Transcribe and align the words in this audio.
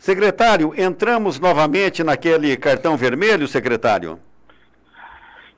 Secretário, 0.00 0.72
entramos 0.80 1.38
novamente 1.38 2.02
naquele 2.02 2.56
cartão 2.56 2.96
vermelho, 2.96 3.46
secretário? 3.46 4.18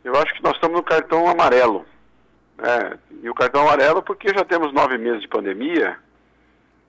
Eu 0.02 0.16
acho 0.16 0.34
que 0.34 0.42
nós 0.42 0.54
estamos 0.56 0.78
no 0.78 0.82
cartão 0.82 1.28
amarelo. 1.28 1.86
Né? 2.58 2.98
E 3.22 3.30
o 3.30 3.34
cartão 3.34 3.62
amarelo 3.62 4.02
porque 4.02 4.34
já 4.34 4.44
temos 4.44 4.72
nove 4.72 4.98
meses 4.98 5.20
de 5.20 5.28
pandemia 5.28 5.96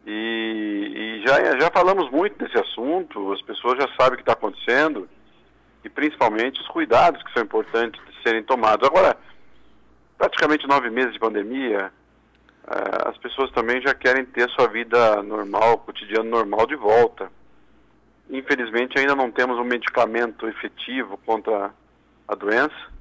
e, 0.04 1.22
e 1.22 1.28
já, 1.28 1.60
já 1.60 1.70
falamos 1.70 2.10
muito 2.10 2.44
desse 2.44 2.58
assunto, 2.58 3.32
as 3.34 3.42
pessoas 3.44 3.78
já 3.78 3.88
sabem 4.00 4.14
o 4.14 4.16
que 4.16 4.24
está 4.24 4.34
acontecendo 4.34 5.08
e 5.84 5.90
principalmente 5.90 6.60
os 6.60 6.68
cuidados 6.70 7.22
que 7.22 7.34
são 7.34 7.44
importantes 7.44 8.02
de 8.04 8.24
serem 8.24 8.42
tomados. 8.42 8.88
Agora, 8.88 9.16
praticamente 10.18 10.68
nove 10.68 10.90
meses 10.90 11.14
de 11.14 11.20
pandemia, 11.20 11.92
uh, 12.66 13.10
as 13.10 13.18
pessoas 13.20 13.52
também 13.52 13.80
já 13.80 13.94
querem 13.94 14.26
ter 14.26 14.50
sua 14.50 14.68
vida 14.68 15.22
normal, 15.22 15.78
cotidiano 15.78 16.32
normal 16.32 16.66
de 16.66 16.76
volta. 16.76 17.30
Infelizmente 18.30 18.98
ainda 18.98 19.16
não 19.16 19.32
temos 19.32 19.58
um 19.58 19.64
medicamento 19.64 20.48
efetivo 20.48 21.18
contra 21.26 21.72
a 22.28 22.36
doença 22.36 22.92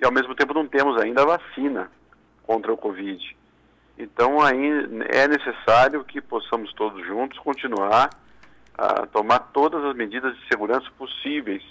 e 0.00 0.04
ao 0.04 0.12
mesmo 0.12 0.34
tempo 0.34 0.54
não 0.54 0.66
temos 0.66 1.00
ainda 1.00 1.22
a 1.22 1.38
vacina 1.38 1.90
contra 2.44 2.72
o 2.72 2.76
Covid. 2.76 3.36
Então 3.98 4.40
aí 4.40 4.88
é 5.08 5.26
necessário 5.26 6.04
que 6.04 6.20
possamos 6.20 6.72
todos 6.74 7.04
juntos 7.06 7.38
continuar 7.40 8.10
a 8.76 9.06
tomar 9.06 9.40
todas 9.52 9.84
as 9.84 9.96
medidas 9.96 10.36
de 10.36 10.46
segurança 10.46 10.88
possíveis 10.96 11.62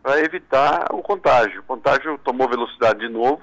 para 0.00 0.20
evitar 0.20 0.86
o 0.92 1.02
contágio. 1.02 1.60
O 1.60 1.64
contágio 1.64 2.16
tomou 2.18 2.48
velocidade 2.48 3.00
de 3.00 3.08
novo, 3.08 3.42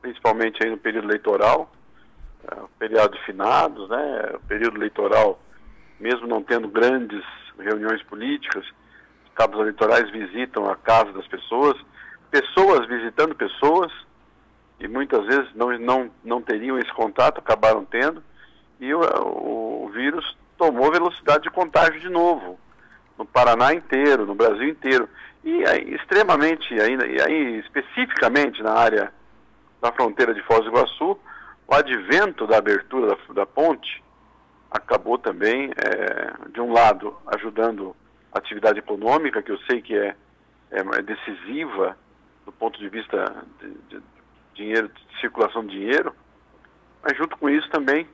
principalmente 0.00 0.64
aí 0.64 0.70
no 0.70 0.78
período 0.78 1.08
eleitoral, 1.08 1.70
o 2.56 2.68
período 2.78 3.18
de 3.18 3.24
finados, 3.24 3.88
né, 3.90 4.30
o 4.34 4.40
período 4.40 4.78
eleitoral, 4.78 5.38
mesmo 5.98 6.26
não 6.26 6.42
tendo 6.42 6.68
grandes 6.68 7.22
reuniões 7.62 8.02
políticas, 8.02 8.64
os 9.24 9.32
cabos 9.34 9.60
eleitorais 9.60 10.10
visitam 10.10 10.68
a 10.70 10.76
casa 10.76 11.12
das 11.12 11.26
pessoas, 11.26 11.76
pessoas 12.30 12.86
visitando 12.86 13.34
pessoas, 13.34 13.92
e 14.78 14.88
muitas 14.88 15.24
vezes 15.26 15.54
não, 15.54 15.78
não, 15.78 16.10
não 16.24 16.42
teriam 16.42 16.78
esse 16.78 16.92
contato, 16.92 17.38
acabaram 17.38 17.84
tendo, 17.84 18.22
e 18.80 18.92
o, 18.94 19.00
o 19.00 19.90
vírus 19.92 20.36
tomou 20.56 20.90
velocidade 20.90 21.44
de 21.44 21.50
contágio 21.50 22.00
de 22.00 22.08
novo, 22.08 22.58
no 23.18 23.26
Paraná 23.26 23.74
inteiro, 23.74 24.24
no 24.24 24.34
Brasil 24.34 24.68
inteiro. 24.68 25.08
E 25.44 25.64
aí, 25.66 25.94
extremamente, 25.94 26.72
ainda, 26.80 27.06
e 27.06 27.20
aí 27.20 27.58
especificamente 27.58 28.62
na 28.62 28.72
área 28.72 29.12
da 29.80 29.92
fronteira 29.92 30.34
de 30.34 30.42
Foz 30.42 30.60
do 30.60 30.68
Iguaçu, 30.68 31.18
o 31.66 31.74
advento 31.74 32.46
da 32.46 32.58
abertura 32.58 33.08
da, 33.08 33.34
da 33.34 33.46
ponte 33.46 34.02
acabou 34.70 35.18
também, 35.18 35.70
é, 35.76 36.50
de 36.50 36.60
um 36.60 36.72
lado, 36.72 37.16
ajudando 37.26 37.94
a 38.32 38.38
atividade 38.38 38.78
econômica, 38.78 39.42
que 39.42 39.50
eu 39.50 39.58
sei 39.60 39.82
que 39.82 39.96
é, 39.96 40.14
é, 40.70 40.80
é 40.80 41.02
decisiva 41.02 41.96
do 42.44 42.52
ponto 42.52 42.78
de 42.78 42.88
vista 42.88 43.44
de, 43.60 43.68
de, 43.88 44.02
dinheiro, 44.54 44.88
de 44.88 45.20
circulação 45.20 45.64
de 45.64 45.78
dinheiro, 45.78 46.14
mas 47.02 47.16
junto 47.16 47.36
com 47.36 47.48
isso 47.48 47.68
também 47.70 48.06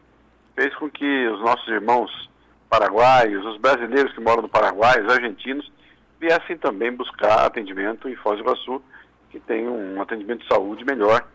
fez 0.55 0.75
com 0.77 0.89
que 0.89 1.29
os 1.29 1.41
nossos 1.41 1.69
irmãos 1.69 2.31
paraguaios, 2.69 3.45
os 3.45 3.59
brasileiros 3.59 4.13
que 4.13 4.21
moram 4.21 4.43
no 4.43 4.49
Paraguai, 4.49 5.01
os 5.01 5.13
argentinos, 5.13 5.71
viessem 6.19 6.57
também 6.57 6.93
buscar 6.93 7.45
atendimento 7.45 8.09
em 8.09 8.17
Foz 8.17 8.39
do 8.39 8.45
Iguaçu, 8.45 8.83
que 9.31 9.39
tem 9.41 9.69
um 9.69 10.01
atendimento 10.01 10.43
de 10.43 10.49
saúde 10.49 10.85
melhor, 10.85 11.27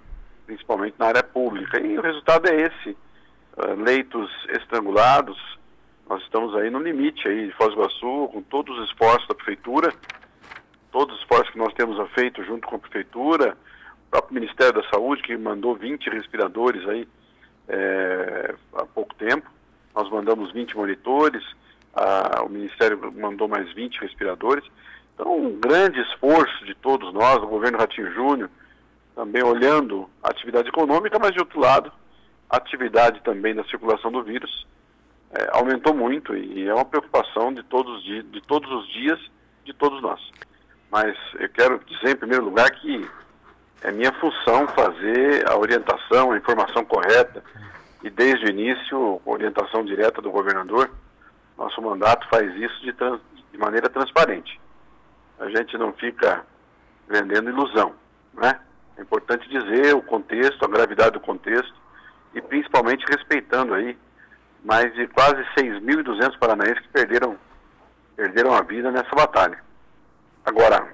principalmente 0.46 0.96
na 0.98 1.08
área 1.08 1.24
pública. 1.24 1.80
E 1.80 1.98
o 1.98 2.02
resultado 2.02 2.48
é 2.50 2.62
esse, 2.62 2.98
leitos 3.78 4.30
estrangulados, 4.50 5.38
nós 6.10 6.22
estamos 6.24 6.56
aí 6.56 6.70
no 6.70 6.80
limite 6.80 7.28
aí 7.28 7.48
de 7.48 7.54
Foz 7.54 7.70
do 7.70 7.76
Iguaçu, 7.76 8.30
com 8.34 8.42
todos 8.42 8.78
os 8.78 8.90
esforços 8.90 9.28
da 9.28 9.36
prefeitura, 9.36 9.94
todos 10.92 11.16
os 11.16 11.22
esforços 11.22 11.50
que 11.50 11.58
nós 11.58 11.74
temos 11.74 11.98
feito 12.12 12.44
junto 12.44 12.68
com 12.68 12.76
a 12.76 12.80
prefeitura, 12.80 13.58
o 14.08 14.12
próprio 14.12 14.34
Ministério 14.34 14.74
da 14.74 14.90
Saúde, 14.90 15.22
que 15.22 15.38
mandou 15.38 15.76
20 15.76 16.10
respiradores 16.10 16.88
aí 16.88 17.08
é, 17.70 18.56
há 18.74 18.86
pouco 18.86 19.16
tempo, 19.16 19.50
nós 19.96 20.10
mandamos 20.10 20.52
20 20.52 20.76
monitores, 20.76 21.44
a, 21.94 22.44
o 22.44 22.50
Ministério 22.50 23.12
mandou 23.14 23.48
mais 23.48 23.72
20 23.74 24.02
respiradores. 24.02 24.64
Então, 25.14 25.38
um 25.38 25.60
grande 25.60 26.00
esforço 26.02 26.66
de 26.66 26.74
todos 26.76 27.14
nós, 27.14 27.40
do 27.40 27.48
governo 27.48 27.78
Ratinho 27.78 28.12
Júnior, 28.14 28.50
também 29.16 29.44
olhando 29.44 30.10
a 30.24 30.30
atividade 30.30 30.70
econômica, 30.70 31.20
mas 31.20 31.32
de 31.32 31.40
outro 31.40 31.60
lado, 31.60 31.92
atividade 32.52 33.22
também 33.22 33.56
da 33.56 33.64
circulação 33.66 34.12
do 34.12 34.24
vírus 34.24 34.68
é, 35.32 35.50
aumentou 35.54 35.94
muito 35.94 36.36
e 36.36 36.68
é 36.68 36.74
uma 36.74 36.86
preocupação 36.86 37.54
de 37.54 37.64
todos, 37.64 38.04
de, 38.04 38.22
de 38.24 38.42
todos 38.42 38.70
os 38.70 38.88
dias 38.92 39.20
de 39.64 39.74
todos 39.74 40.02
nós. 40.02 40.20
Mas 40.92 41.16
eu 41.40 41.48
quero 41.50 41.80
dizer, 41.86 42.12
em 42.12 42.18
primeiro 42.18 42.44
lugar, 42.44 42.70
que 42.72 43.10
é 43.82 43.92
minha 43.92 44.12
função 44.14 44.68
fazer 44.68 45.50
a 45.50 45.58
orientação, 45.58 46.32
a 46.32 46.38
informação 46.38 46.84
correta 46.84 47.42
e 48.04 48.10
desde 48.10 48.46
o 48.46 48.50
início, 48.50 49.22
orientação 49.26 49.86
direta 49.86 50.22
do 50.22 50.32
governador, 50.32 50.92
nosso 51.58 51.82
mandato 51.82 52.28
faz 52.30 52.54
isso 52.56 52.82
de, 52.82 52.92
trans, 52.92 53.22
de 53.52 53.58
maneira 53.58 53.90
transparente. 53.90 54.60
A 55.40 55.48
gente 55.50 55.78
não 55.78 55.94
fica 55.94 56.46
vendendo 57.08 57.50
ilusão, 57.50 57.94
né? 58.34 58.60
É 58.98 59.02
importante 59.02 59.48
dizer 59.50 59.96
o 59.96 60.02
contexto, 60.02 60.64
a 60.66 60.68
gravidade 60.68 61.12
do 61.12 61.20
contexto 61.20 61.74
e 62.34 62.42
principalmente 62.42 63.06
respeitando 63.06 63.74
aí 63.74 63.98
mais 64.64 64.94
de 64.94 65.08
quase 65.08 65.44
6.200 65.58 66.38
paranaenses 66.38 66.80
que 66.80 66.90
perderam, 66.90 67.38
perderam 68.16 68.54
a 68.54 68.62
vida 68.62 68.92
nessa 68.92 69.14
batalha. 69.16 69.60
Agora, 70.46 70.94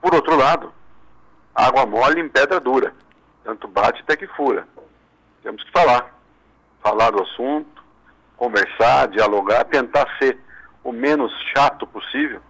por 0.00 0.14
outro 0.14 0.36
lado, 0.36 0.72
água 1.54 1.86
mole 1.86 2.20
em 2.20 2.28
pedra 2.28 2.58
dura, 2.58 2.92
tanto 3.44 3.68
bate 3.68 4.02
até 4.02 4.16
que 4.16 4.26
fura. 4.28 4.66
Temos 5.42 5.62
que 5.62 5.72
falar, 5.72 6.12
falar 6.82 7.10
do 7.10 7.22
assunto, 7.22 7.82
conversar, 8.36 9.08
dialogar, 9.08 9.64
tentar 9.64 10.06
ser 10.18 10.38
o 10.82 10.92
menos 10.92 11.32
chato 11.54 11.86
possível, 11.86 12.40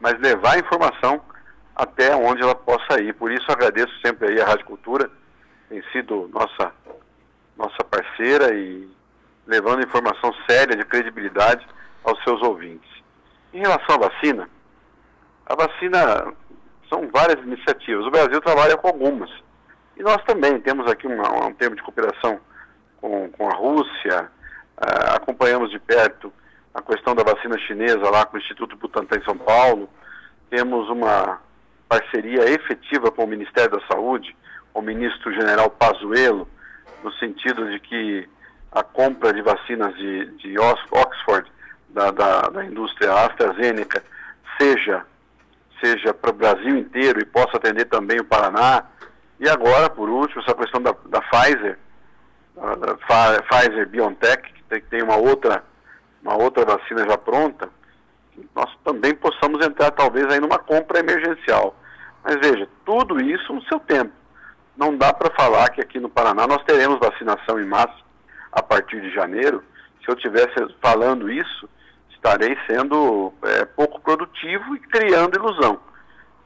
mas 0.00 0.18
levar 0.20 0.54
a 0.54 0.58
informação 0.58 1.20
até 1.74 2.14
onde 2.14 2.42
ela 2.42 2.54
possa 2.54 3.00
ir. 3.00 3.14
Por 3.14 3.32
isso 3.32 3.50
agradeço 3.50 3.92
sempre 4.04 4.28
aí 4.28 4.40
a 4.40 4.46
Rádio 4.46 4.66
Cultura, 4.66 5.10
tem 5.68 5.82
sido 5.90 6.28
nossa, 6.32 6.72
nossa 7.56 7.82
parceira 7.84 8.54
e 8.54 8.88
levando 9.46 9.84
informação 9.84 10.32
séria, 10.48 10.76
de 10.76 10.84
credibilidade 10.84 11.66
aos 12.02 12.22
seus 12.24 12.42
ouvintes. 12.42 12.90
Em 13.52 13.58
relação 13.58 13.96
à 13.96 14.08
vacina, 14.08 14.48
a 15.46 15.54
vacina 15.54 16.34
são 16.88 17.08
várias 17.12 17.44
iniciativas. 17.44 18.06
O 18.06 18.10
Brasil 18.10 18.40
trabalha 18.40 18.76
com 18.76 18.88
algumas. 18.88 19.30
E 19.96 20.02
nós 20.02 20.22
também 20.24 20.60
temos 20.60 20.90
aqui 20.90 21.06
uma, 21.06 21.46
um 21.46 21.54
termo 21.54 21.76
de 21.76 21.82
cooperação 21.82 22.40
com, 23.00 23.28
com 23.30 23.48
a 23.48 23.54
Rússia, 23.54 24.30
Uh, 24.74 25.14
acompanhamos 25.14 25.70
de 25.70 25.78
perto 25.78 26.32
a 26.74 26.82
questão 26.82 27.14
da 27.14 27.22
vacina 27.22 27.56
chinesa 27.58 28.10
lá 28.10 28.26
com 28.26 28.36
o 28.36 28.40
Instituto 28.40 28.76
Butantan 28.76 29.18
em 29.18 29.24
São 29.24 29.38
Paulo. 29.38 29.88
Temos 30.50 30.88
uma 30.90 31.40
parceria 31.88 32.50
efetiva 32.50 33.10
com 33.12 33.22
o 33.22 33.26
Ministério 33.28 33.70
da 33.70 33.86
Saúde, 33.86 34.36
o 34.72 34.82
ministro 34.82 35.32
general 35.32 35.70
Pazuello, 35.70 36.48
no 37.02 37.12
sentido 37.14 37.70
de 37.70 37.78
que 37.80 38.28
a 38.72 38.82
compra 38.82 39.32
de 39.32 39.42
vacinas 39.42 39.94
de, 39.96 40.26
de 40.36 40.58
Oxford, 40.58 41.50
da, 41.90 42.10
da, 42.10 42.40
da 42.48 42.64
indústria 42.64 43.12
AstraZeneca, 43.12 44.02
seja, 44.60 45.04
seja 45.80 46.12
para 46.12 46.30
o 46.30 46.34
Brasil 46.34 46.76
inteiro 46.76 47.20
e 47.20 47.24
possa 47.24 47.56
atender 47.56 47.84
também 47.84 48.18
o 48.18 48.24
Paraná. 48.24 48.84
E 49.38 49.48
agora, 49.48 49.88
por 49.88 50.08
último, 50.08 50.42
essa 50.42 50.54
questão 50.54 50.82
da, 50.82 50.94
da 51.06 51.20
Pfizer, 51.20 51.78
da 52.56 53.42
Pfizer 53.42 53.88
BioNTech, 53.88 54.52
tem, 54.68 54.80
tem 54.82 55.02
uma 55.02 55.16
outra, 55.16 55.62
uma 56.22 56.36
outra 56.36 56.64
vacina 56.64 57.04
já 57.04 57.16
pronta, 57.16 57.68
nós 58.54 58.70
também 58.84 59.14
possamos 59.14 59.64
entrar 59.64 59.90
talvez 59.92 60.26
aí 60.32 60.40
numa 60.40 60.58
compra 60.58 60.98
emergencial. 60.98 61.76
Mas 62.24 62.36
veja, 62.36 62.68
tudo 62.84 63.20
isso 63.20 63.52
no 63.52 63.62
seu 63.64 63.78
tempo. 63.80 64.12
Não 64.76 64.96
dá 64.96 65.12
para 65.12 65.34
falar 65.34 65.70
que 65.70 65.80
aqui 65.80 66.00
no 66.00 66.08
Paraná 66.08 66.46
nós 66.46 66.62
teremos 66.64 66.98
vacinação 66.98 67.60
em 67.60 67.66
massa 67.66 67.94
a 68.52 68.62
partir 68.62 69.00
de 69.00 69.12
janeiro. 69.12 69.62
Se 70.02 70.10
eu 70.10 70.14
estivesse 70.14 70.54
falando 70.82 71.30
isso, 71.30 71.68
estarei 72.10 72.56
sendo 72.66 73.32
é, 73.42 73.64
pouco 73.64 74.00
produtivo 74.00 74.74
e 74.74 74.80
criando 74.80 75.36
ilusão. 75.36 75.78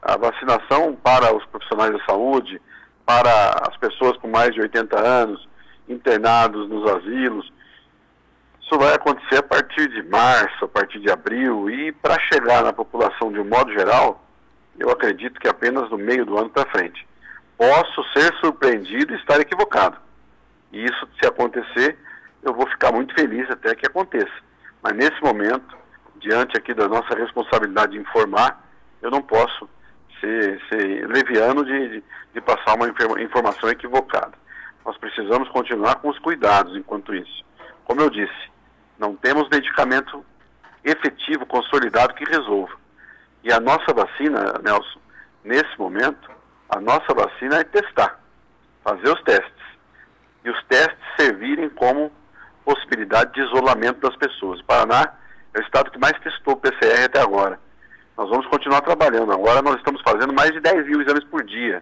A 0.01 0.15
vacinação 0.17 0.95
para 0.95 1.35
os 1.35 1.45
profissionais 1.45 1.91
da 1.91 2.05
saúde, 2.05 2.61
para 3.05 3.61
as 3.67 3.75
pessoas 3.77 4.17
com 4.17 4.27
mais 4.27 4.53
de 4.53 4.61
80 4.61 4.99
anos, 4.99 5.47
internados 5.87 6.69
nos 6.69 6.89
asilos, 6.91 7.51
isso 8.61 8.77
vai 8.77 8.93
acontecer 8.93 9.37
a 9.37 9.43
partir 9.43 9.89
de 9.89 10.03
março, 10.03 10.65
a 10.65 10.67
partir 10.67 10.99
de 10.99 11.09
abril, 11.09 11.71
e 11.71 11.91
para 11.91 12.19
chegar 12.31 12.63
na 12.63 12.71
população 12.71 13.31
de 13.31 13.39
um 13.39 13.45
modo 13.45 13.73
geral, 13.73 14.23
eu 14.77 14.91
acredito 14.91 15.39
que 15.39 15.47
apenas 15.47 15.89
no 15.89 15.97
meio 15.97 16.23
do 16.23 16.37
ano 16.37 16.51
para 16.51 16.69
frente. 16.69 17.08
Posso 17.59 18.01
ser 18.13 18.33
surpreendido 18.35 19.13
e 19.13 19.17
estar 19.17 19.37
equivocado. 19.41 19.97
E 20.71 20.81
isso, 20.81 21.09
se 21.19 21.27
acontecer, 21.27 21.99
eu 22.41 22.53
vou 22.53 22.65
ficar 22.69 22.89
muito 22.93 23.13
feliz 23.13 23.51
até 23.51 23.75
que 23.75 23.85
aconteça. 23.85 24.31
Mas 24.81 24.93
nesse 24.93 25.21
momento, 25.21 25.77
diante 26.21 26.57
aqui 26.57 26.73
da 26.73 26.87
nossa 26.87 27.13
responsabilidade 27.13 27.91
de 27.91 27.97
informar, 27.97 28.65
eu 29.01 29.11
não 29.11 29.21
posso 29.21 29.69
ser, 30.21 30.61
ser 30.69 31.05
leviano 31.09 31.65
de, 31.65 31.89
de, 31.89 32.03
de 32.33 32.39
passar 32.39 32.75
uma 32.75 32.87
informação 33.21 33.69
equivocada. 33.69 34.31
Nós 34.85 34.97
precisamos 34.97 35.49
continuar 35.49 35.95
com 35.95 36.07
os 36.07 36.19
cuidados 36.19 36.77
enquanto 36.77 37.13
isso. 37.13 37.43
Como 37.83 37.99
eu 37.99 38.09
disse, 38.09 38.49
não 38.97 39.17
temos 39.17 39.49
medicamento 39.49 40.25
efetivo, 40.81 41.45
consolidado 41.45 42.13
que 42.13 42.23
resolva. 42.23 42.73
E 43.43 43.51
a 43.51 43.59
nossa 43.59 43.93
vacina, 43.93 44.53
Nelson, 44.63 45.01
nesse 45.43 45.77
momento, 45.77 46.38
a 46.69 46.79
nossa 46.79 47.13
vacina 47.13 47.57
é 47.59 47.63
testar, 47.63 48.19
fazer 48.83 49.09
os 49.09 49.21
testes. 49.23 49.69
E 50.45 50.49
os 50.49 50.63
testes 50.65 50.97
servirem 51.19 51.69
como 51.69 52.11
possibilidade 52.63 53.33
de 53.33 53.41
isolamento 53.41 53.99
das 53.99 54.15
pessoas. 54.15 54.59
O 54.59 54.65
Paraná 54.65 55.13
é 55.53 55.59
o 55.59 55.63
estado 55.63 55.91
que 55.91 55.99
mais 55.99 56.17
testou 56.19 56.55
PCR 56.55 57.05
até 57.05 57.19
agora. 57.19 57.59
Nós 58.15 58.29
vamos 58.29 58.45
continuar 58.47 58.81
trabalhando. 58.81 59.31
Agora 59.31 59.61
nós 59.61 59.77
estamos 59.77 60.01
fazendo 60.01 60.33
mais 60.33 60.51
de 60.51 60.59
10 60.59 60.85
mil 60.87 61.01
exames 61.01 61.23
por 61.25 61.43
dia. 61.43 61.81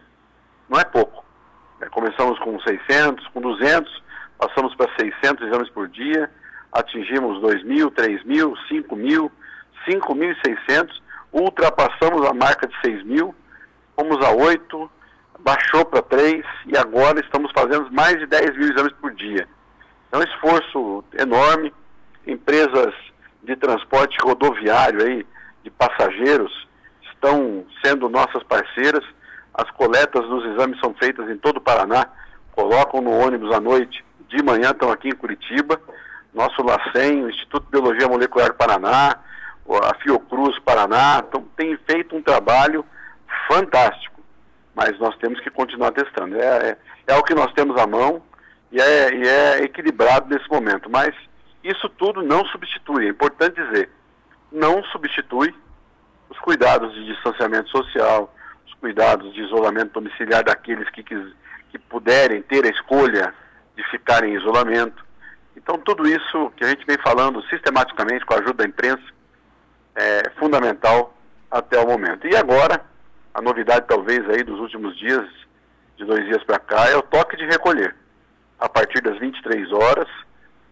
Não 0.70 0.80
é 0.80 0.86
pouco. 0.86 1.26
É, 1.82 1.90
começamos 1.90 2.40
com 2.40 2.60
600, 2.60 3.28
com 3.28 3.42
200, 3.42 4.04
passamos 4.38 4.74
para 4.76 4.90
600 4.98 5.48
exames 5.48 5.70
por 5.70 5.88
dia, 5.88 6.30
atingimos 6.72 7.42
2 7.42 7.64
mil, 7.64 7.92
3 7.92 8.24
mil, 8.24 8.56
5 8.68 8.96
mil, 8.96 9.32
5.600, 9.88 10.90
ultrapassamos 11.32 12.26
a 12.28 12.34
marca 12.34 12.68
de 12.68 12.76
6 12.82 13.04
mil, 13.04 13.36
fomos 13.98 14.24
a 14.24 14.32
8, 14.32 14.92
baixou 15.40 15.84
para 15.84 16.04
3 16.04 16.46
e 16.68 16.78
agora 16.78 17.20
estamos 17.20 17.52
fazendo 17.52 17.92
mais 17.92 18.20
de 18.20 18.28
10 18.28 18.56
mil 18.56 18.72
exames 18.72 18.94
por 18.94 19.12
dia. 19.14 19.48
É 20.12 20.18
um 20.18 20.24
esforço 20.24 21.04
enorme. 21.18 21.74
Empresas 22.26 22.94
de 23.44 23.56
transporte 23.56 24.18
rodoviário 24.22 25.04
aí, 25.04 25.26
de 25.64 25.72
passageiros, 25.72 26.68
estão 27.14 27.66
sendo 27.84 28.10
nossas 28.10 28.44
parceiras. 28.44 29.04
As 29.54 29.70
coletas 29.72 30.28
dos 30.28 30.46
exames 30.54 30.80
são 30.80 30.94
feitas 30.94 31.30
em 31.30 31.38
todo 31.38 31.58
o 31.58 31.62
Paraná, 31.62 32.06
colocam 32.52 33.02
no 33.02 33.12
ônibus 33.12 33.56
à 33.56 33.60
noite, 33.60 34.06
de 34.28 34.44
manhã 34.44 34.72
estão 34.72 34.92
aqui 34.92 35.08
em 35.10 35.16
Curitiba. 35.16 35.82
Nosso 36.34 36.62
LACEN, 36.62 37.24
o 37.24 37.30
Instituto 37.30 37.64
de 37.66 37.72
Biologia 37.72 38.08
Molecular 38.08 38.54
Paraná, 38.54 39.18
a 39.84 39.96
Fiocruz 39.96 40.60
Paraná, 40.60 41.24
então, 41.28 41.44
tem 41.56 41.78
feito 41.90 42.16
um 42.16 42.22
trabalho 42.22 42.86
fantástico. 43.48 44.22
Mas 44.76 44.98
nós 45.00 45.16
temos 45.18 45.40
que 45.40 45.50
continuar 45.50 45.92
testando. 45.92 46.40
É, 46.40 46.70
é, 46.70 46.78
é 47.08 47.16
o 47.16 47.24
que 47.24 47.34
nós 47.34 47.52
temos 47.54 47.80
à 47.82 47.88
mão 47.88 48.22
e 48.72 48.80
é, 48.80 49.14
e 49.14 49.28
é 49.28 49.64
equilibrado 49.64 50.30
nesse 50.30 50.48
momento. 50.50 50.90
Mas 50.90 51.16
isso 51.64 51.90
tudo 51.90 52.22
não 52.22 52.46
substitui, 52.46 53.08
é 53.08 53.10
importante 53.10 53.62
dizer, 53.62 53.90
não 54.52 54.84
substitui 54.86 55.54
os 56.30 56.38
cuidados 56.40 56.94
de 56.94 57.06
distanciamento 57.06 57.70
social, 57.70 58.34
os 58.66 58.74
cuidados 58.76 59.34
de 59.34 59.42
isolamento 59.42 59.94
domiciliar 59.94 60.44
daqueles 60.44 60.90
que, 60.92 61.04
que, 61.04 61.34
que 61.70 61.80
puderem 61.80 62.42
ter 62.42 62.66
a 62.66 62.70
escolha 62.70 63.34
de 63.76 63.84
ficar 63.90 64.24
em 64.24 64.36
isolamento. 64.36 65.06
Então, 65.56 65.78
tudo 65.80 66.08
isso 66.08 66.52
que 66.56 66.64
a 66.64 66.70
gente 66.70 66.86
vem 66.86 66.98
falando 67.04 67.42
sistematicamente 67.48 68.26
com 68.26 68.34
a 68.34 68.38
ajuda 68.38 68.54
da 68.54 68.66
imprensa 68.66 69.04
é 69.96 70.30
fundamental 70.38 71.14
até 71.50 71.80
o 71.80 71.88
momento. 71.88 72.28
E 72.28 72.36
agora, 72.36 72.86
a 73.38 73.42
novidade 73.42 73.86
talvez 73.88 74.28
aí 74.30 74.44
dos 74.44 74.60
últimos 74.60 74.98
dias, 74.98 75.28
de 75.96 76.06
dois 76.06 76.26
dias 76.26 76.44
para 76.44 76.60
cá, 76.60 76.90
é 76.90 76.96
o 76.96 77.02
toque 77.02 77.38
de 77.38 77.46
recolher. 77.46 77.96
A 78.60 78.68
partir 78.68 79.02
das 79.02 79.20
23 79.20 79.72
horas, 79.72 80.08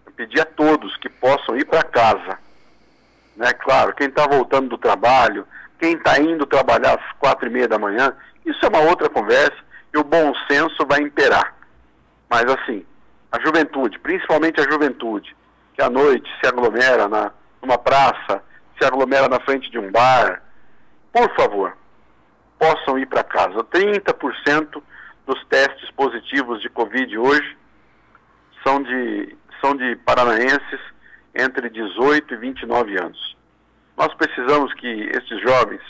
eu 0.05 0.11
pedi 0.11 0.39
a 0.39 0.45
todos 0.45 0.97
que 0.97 1.09
possam 1.09 1.55
ir 1.55 1.65
para 1.65 1.83
casa 1.83 2.45
né? 3.35 3.51
Claro, 3.53 3.93
quem 3.93 4.07
está 4.07 4.25
voltando 4.27 4.69
do 4.69 4.77
trabalho, 4.77 5.45
quem 5.79 5.93
está 5.93 6.19
indo 6.19 6.45
trabalhar 6.45 6.95
às 6.95 7.11
quatro 7.19 7.47
e 7.47 7.51
meia 7.51 7.67
da 7.67 7.77
manhã, 7.77 8.13
isso 8.45 8.65
é 8.65 8.69
uma 8.69 8.81
outra 8.81 9.09
conversa 9.09 9.57
e 9.93 9.97
o 9.97 10.03
bom 10.03 10.33
senso 10.49 10.85
vai 10.87 11.01
imperar. 11.01 11.53
Mas 12.29 12.45
assim, 12.45 12.85
a 13.31 13.39
juventude, 13.39 13.99
principalmente 13.99 14.59
a 14.61 14.69
juventude, 14.69 15.35
que 15.73 15.81
à 15.81 15.89
noite 15.89 16.29
se 16.39 16.47
aglomera 16.47 17.07
na, 17.07 17.31
numa 17.61 17.77
praça, 17.77 18.41
se 18.79 18.85
aglomera 18.85 19.27
na 19.27 19.39
frente 19.41 19.69
de 19.69 19.77
um 19.77 19.91
bar, 19.91 20.41
por 21.11 21.33
favor, 21.35 21.75
possam 22.59 22.97
ir 22.97 23.05
para 23.05 23.23
casa. 23.23 23.63
30% 23.63 24.81
dos 25.25 25.43
testes 25.45 25.89
positivos 25.91 26.61
de 26.61 26.69
Covid 26.69 27.17
hoje 27.17 27.57
são 28.63 28.81
de, 28.81 29.37
são 29.61 29.75
de 29.75 29.95
paranaenses 29.97 30.79
entre 31.33 31.69
18 31.69 32.33
e 32.33 32.37
29 32.37 32.97
anos. 32.97 33.37
Nós 33.97 34.13
precisamos 34.13 34.73
que 34.73 34.87
esses 34.87 35.41
jovens 35.41 35.81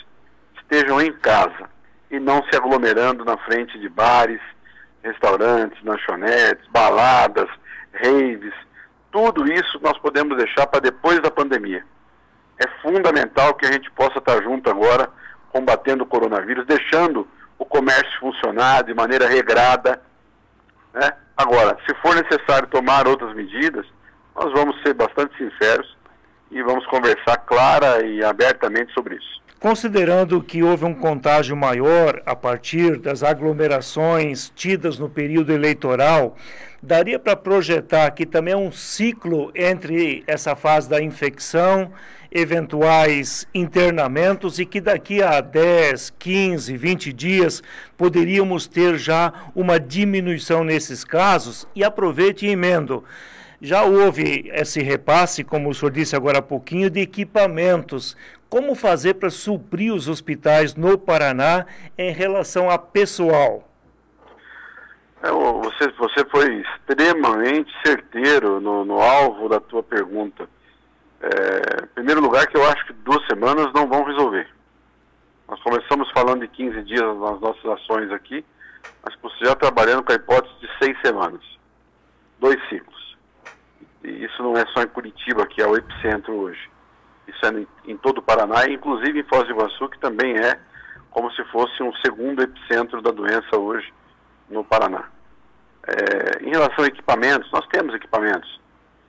estejam 0.56 1.00
em 1.00 1.12
casa 1.12 1.70
e 2.10 2.18
não 2.18 2.42
se 2.44 2.56
aglomerando 2.56 3.24
na 3.24 3.36
frente 3.38 3.78
de 3.78 3.88
bares, 3.88 4.40
restaurantes, 5.02 5.82
lanchonetes, 5.84 6.66
baladas, 6.70 7.48
raves. 7.92 8.54
Tudo 9.10 9.50
isso 9.52 9.78
nós 9.82 9.98
podemos 9.98 10.36
deixar 10.36 10.66
para 10.66 10.80
depois 10.80 11.20
da 11.20 11.30
pandemia. 11.30 11.84
É 12.58 12.68
fundamental 12.80 13.54
que 13.54 13.66
a 13.66 13.72
gente 13.72 13.90
possa 13.90 14.18
estar 14.18 14.42
junto 14.42 14.70
agora 14.70 15.10
combatendo 15.56 16.04
o 16.04 16.06
coronavírus, 16.06 16.66
deixando 16.66 17.26
o 17.58 17.64
comércio 17.64 18.20
funcionar 18.20 18.84
de 18.84 18.92
maneira 18.92 19.26
regrada. 19.26 19.98
Né? 20.92 21.10
Agora, 21.34 21.78
se 21.86 21.94
for 22.02 22.14
necessário 22.14 22.68
tomar 22.68 23.08
outras 23.08 23.34
medidas, 23.34 23.86
nós 24.34 24.52
vamos 24.52 24.78
ser 24.82 24.92
bastante 24.92 25.34
sinceros 25.38 25.96
e 26.50 26.62
vamos 26.62 26.86
conversar 26.86 27.38
clara 27.38 28.04
e 28.04 28.22
abertamente 28.22 28.92
sobre 28.92 29.16
isso. 29.16 29.40
Considerando 29.58 30.42
que 30.42 30.62
houve 30.62 30.84
um 30.84 30.94
contágio 30.94 31.56
maior 31.56 32.22
a 32.26 32.36
partir 32.36 32.98
das 32.98 33.22
aglomerações 33.22 34.52
tidas 34.54 34.98
no 34.98 35.08
período 35.08 35.50
eleitoral, 35.50 36.36
daria 36.82 37.18
para 37.18 37.34
projetar 37.34 38.10
que 38.10 38.26
também 38.26 38.52
é 38.52 38.56
um 38.56 38.70
ciclo 38.70 39.50
entre 39.54 40.22
essa 40.26 40.54
fase 40.54 40.90
da 40.90 41.02
infecção, 41.02 41.90
eventuais 42.36 43.48
internamentos 43.54 44.58
e 44.58 44.66
que 44.66 44.80
daqui 44.80 45.22
a 45.22 45.40
10, 45.40 46.10
15, 46.18 46.76
20 46.76 47.12
dias 47.12 47.62
poderíamos 47.96 48.66
ter 48.66 48.98
já 48.98 49.32
uma 49.54 49.80
diminuição 49.80 50.62
nesses 50.62 51.02
casos? 51.02 51.66
E 51.74 51.82
aproveite 51.82 52.46
e 52.46 52.50
emendo. 52.50 53.02
Já 53.60 53.84
houve 53.84 54.50
esse 54.52 54.82
repasse, 54.82 55.42
como 55.42 55.70
o 55.70 55.74
senhor 55.74 55.90
disse 55.90 56.14
agora 56.14 56.38
há 56.38 56.42
pouquinho, 56.42 56.90
de 56.90 57.00
equipamentos. 57.00 58.16
Como 58.50 58.74
fazer 58.74 59.14
para 59.14 59.30
suprir 59.30 59.92
os 59.92 60.06
hospitais 60.06 60.74
no 60.74 60.98
Paraná 60.98 61.64
em 61.96 62.12
relação 62.12 62.70
a 62.70 62.78
pessoal? 62.78 63.66
É, 65.22 65.30
você, 65.30 65.90
você 65.98 66.24
foi 66.30 66.62
extremamente 66.62 67.72
certeiro 67.84 68.60
no, 68.60 68.84
no 68.84 69.00
alvo 69.00 69.48
da 69.48 69.58
tua 69.58 69.82
pergunta. 69.82 70.48
É, 71.20 71.84
em 71.84 71.88
primeiro 71.88 72.20
lugar, 72.20 72.46
que 72.46 72.56
eu 72.56 72.64
acho 72.68 72.86
que 72.86 72.92
duas 72.92 73.24
semanas 73.26 73.72
não 73.74 73.88
vão 73.88 74.04
resolver. 74.04 74.48
Nós 75.48 75.62
começamos 75.62 76.10
falando 76.10 76.40
de 76.40 76.48
15 76.48 76.82
dias 76.82 77.02
nas 77.18 77.40
nossas 77.40 77.64
ações 77.64 78.10
aqui, 78.10 78.44
mas 79.02 79.14
já 79.42 79.54
trabalhando 79.54 80.02
com 80.02 80.12
a 80.12 80.16
hipótese 80.16 80.54
de 80.60 80.68
seis 80.78 80.98
semanas. 81.04 81.42
Dois 82.38 82.56
ciclos. 82.68 83.16
E 84.02 84.24
isso 84.24 84.42
não 84.42 84.54
é 84.54 84.64
só 84.66 84.82
em 84.82 84.88
Curitiba, 84.88 85.46
que 85.46 85.62
é 85.62 85.66
o 85.66 85.76
epicentro 85.76 86.34
hoje. 86.34 86.70
Isso 87.26 87.44
é 87.44 87.48
em, 87.50 87.66
em 87.92 87.96
todo 87.96 88.18
o 88.18 88.22
Paraná, 88.22 88.68
inclusive 88.68 89.20
em 89.20 89.24
Foz 89.24 89.44
do 89.44 89.50
Iguaçu, 89.50 89.88
que 89.88 89.98
também 89.98 90.36
é 90.36 90.58
como 91.10 91.30
se 91.32 91.42
fosse 91.44 91.82
um 91.82 91.92
segundo 92.04 92.42
epicentro 92.42 93.00
da 93.00 93.10
doença 93.10 93.56
hoje 93.56 93.92
no 94.50 94.64
Paraná. 94.64 95.04
É, 95.86 96.44
em 96.44 96.50
relação 96.50 96.84
a 96.84 96.88
equipamentos, 96.88 97.50
nós 97.52 97.66
temos 97.68 97.94
equipamentos. 97.94 98.60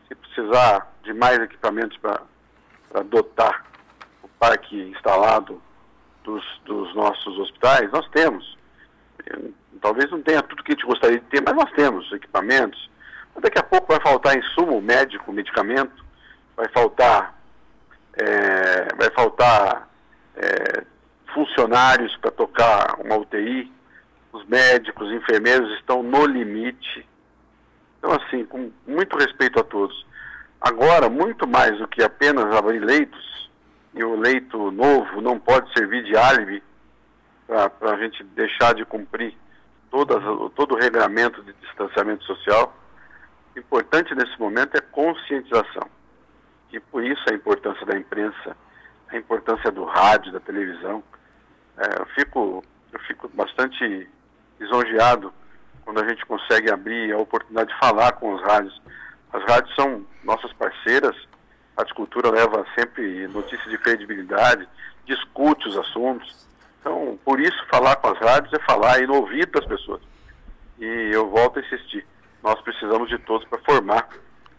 Se 0.07 0.15
precisar 0.15 0.87
de 1.07 1.13
mais 1.13 1.39
equipamentos 1.39 1.97
para 1.97 3.03
dotar 3.03 3.65
o 4.21 4.27
parque 4.39 4.79
instalado 4.89 5.61
dos, 6.23 6.43
dos 6.65 6.93
nossos 6.95 7.37
hospitais, 7.39 7.91
nós 7.91 8.07
temos. 8.09 8.57
Talvez 9.81 10.09
não 10.11 10.21
tenha 10.21 10.41
tudo 10.41 10.63
que 10.63 10.71
a 10.71 10.75
gente 10.75 10.85
gostaria 10.85 11.19
de 11.19 11.25
ter, 11.25 11.41
mas 11.41 11.55
nós 11.55 11.71
temos 11.71 12.11
equipamentos, 12.11 12.89
Daqui 13.39 13.59
a 13.59 13.63
pouco 13.63 13.87
vai 13.87 14.01
faltar 14.01 14.35
insumo 14.35 14.81
médico, 14.81 15.31
medicamento, 15.31 16.03
vai 16.55 16.67
faltar, 16.69 17.35
é, 18.13 18.95
vai 18.95 19.11
faltar 19.11 19.87
é, 20.35 20.83
funcionários 21.33 22.15
para 22.17 22.31
tocar 22.31 22.99
uma 22.99 23.15
UTI, 23.15 23.71
os 24.33 24.43
médicos, 24.47 25.07
os 25.07 25.13
enfermeiros 25.13 25.71
estão 25.77 26.01
no 26.01 26.25
limite. 26.25 27.07
Então, 27.99 28.11
assim, 28.13 28.43
com 28.45 28.71
muito 28.87 29.15
respeito 29.17 29.59
a 29.59 29.63
todos. 29.63 30.05
Agora, 30.59 31.09
muito 31.09 31.47
mais 31.47 31.77
do 31.77 31.87
que 31.87 32.03
apenas 32.03 32.45
abrir 32.55 32.79
leitos, 32.79 33.49
e 33.93 34.03
o 34.03 34.15
leito 34.15 34.71
novo 34.71 35.21
não 35.21 35.39
pode 35.39 35.71
servir 35.73 36.03
de 36.03 36.15
álibi 36.15 36.61
para 37.47 37.93
a 37.93 37.97
gente 37.97 38.23
deixar 38.23 38.73
de 38.75 38.85
cumprir 38.85 39.35
todas, 39.89 40.21
todo 40.55 40.75
o 40.75 40.77
regramento 40.77 41.41
de 41.43 41.53
distanciamento 41.53 42.23
social 42.25 42.75
importante 43.57 44.13
nesse 44.15 44.39
momento 44.39 44.75
é 44.75 44.81
conscientização. 44.81 45.89
E 46.71 46.79
por 46.79 47.03
isso 47.03 47.21
a 47.29 47.33
importância 47.33 47.85
da 47.85 47.97
imprensa, 47.97 48.55
a 49.09 49.17
importância 49.17 49.71
do 49.71 49.83
rádio, 49.83 50.31
da 50.31 50.39
televisão. 50.39 51.03
É, 51.77 52.01
eu, 52.01 52.05
fico, 52.07 52.63
eu 52.91 52.99
fico 53.01 53.27
bastante 53.29 54.09
lisonjeado 54.59 55.33
quando 55.83 56.03
a 56.03 56.07
gente 56.07 56.25
consegue 56.25 56.71
abrir 56.71 57.13
a 57.13 57.17
oportunidade 57.17 57.71
de 57.71 57.79
falar 57.79 58.13
com 58.13 58.33
os 58.33 58.41
rádios. 58.41 58.81
As 59.37 59.43
rádios 59.43 59.75
são 59.75 60.03
nossas 60.23 60.51
parceiras, 60.53 61.15
a 61.77 61.85
Cultura 61.93 62.31
leva 62.31 62.65
sempre 62.73 63.27
notícias 63.27 63.69
de 63.69 63.77
credibilidade, 63.77 64.67
discute 65.05 65.67
os 65.67 65.77
assuntos. 65.77 66.47
Então, 66.79 67.19
por 67.23 67.39
isso, 67.39 67.57
falar 67.69 67.97
com 67.97 68.07
as 68.07 68.17
rádios 68.17 68.51
é 68.53 68.59
falar 68.65 68.99
e 68.99 69.05
no 69.05 69.15
ouvido 69.15 69.51
das 69.51 69.65
pessoas. 69.65 70.01
E 70.79 71.11
eu 71.13 71.29
volto 71.29 71.59
a 71.59 71.61
insistir, 71.61 72.03
nós 72.43 72.59
precisamos 72.61 73.09
de 73.09 73.19
todos 73.19 73.47
para 73.47 73.59
formar 73.59 74.09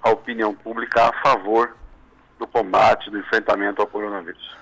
a 0.01 0.11
opinião 0.11 0.55
pública 0.55 1.09
a 1.09 1.13
favor 1.23 1.77
do 2.39 2.47
combate, 2.47 3.11
do 3.11 3.19
enfrentamento 3.19 3.83
ao 3.83 3.89
coronavírus. 3.89 4.57